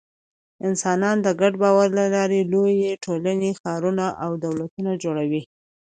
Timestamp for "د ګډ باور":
1.25-1.87